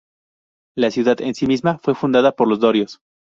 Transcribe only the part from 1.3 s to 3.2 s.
sí misma fue fundada por los dorios.